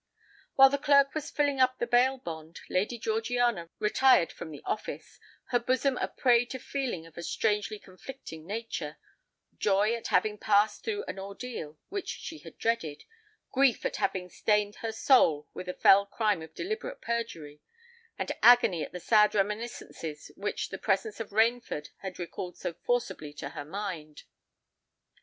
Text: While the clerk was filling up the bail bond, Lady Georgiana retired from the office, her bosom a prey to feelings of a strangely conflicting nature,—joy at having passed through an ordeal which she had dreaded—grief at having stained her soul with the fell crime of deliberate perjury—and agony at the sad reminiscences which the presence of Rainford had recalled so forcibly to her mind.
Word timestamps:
While 0.55 0.71
the 0.71 0.79
clerk 0.79 1.13
was 1.13 1.29
filling 1.29 1.59
up 1.59 1.77
the 1.77 1.85
bail 1.85 2.17
bond, 2.17 2.61
Lady 2.71 2.97
Georgiana 2.97 3.69
retired 3.77 4.31
from 4.31 4.49
the 4.49 4.63
office, 4.65 5.19
her 5.49 5.59
bosom 5.59 5.95
a 5.99 6.07
prey 6.07 6.43
to 6.45 6.57
feelings 6.57 7.05
of 7.05 7.19
a 7.19 7.21
strangely 7.21 7.77
conflicting 7.77 8.47
nature,—joy 8.47 9.93
at 9.93 10.07
having 10.07 10.39
passed 10.39 10.83
through 10.83 11.03
an 11.03 11.19
ordeal 11.19 11.77
which 11.89 12.09
she 12.09 12.39
had 12.39 12.57
dreaded—grief 12.57 13.85
at 13.85 13.97
having 13.97 14.27
stained 14.27 14.77
her 14.77 14.91
soul 14.91 15.47
with 15.53 15.67
the 15.67 15.75
fell 15.75 16.07
crime 16.07 16.41
of 16.41 16.55
deliberate 16.55 16.99
perjury—and 16.99 18.31
agony 18.41 18.81
at 18.83 18.93
the 18.93 18.99
sad 18.99 19.35
reminiscences 19.35 20.31
which 20.35 20.69
the 20.69 20.79
presence 20.79 21.19
of 21.19 21.29
Rainford 21.29 21.89
had 21.99 22.17
recalled 22.17 22.57
so 22.57 22.73
forcibly 22.73 23.33
to 23.33 23.49
her 23.49 23.65
mind. 23.65 24.23